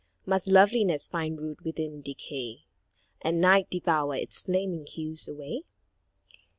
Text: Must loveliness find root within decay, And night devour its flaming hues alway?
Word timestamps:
Must 0.25 0.47
loveliness 0.47 1.07
find 1.07 1.39
root 1.39 1.63
within 1.63 2.01
decay, 2.01 2.63
And 3.21 3.39
night 3.39 3.69
devour 3.69 4.15
its 4.15 4.41
flaming 4.41 4.87
hues 4.87 5.29
alway? 5.29 5.59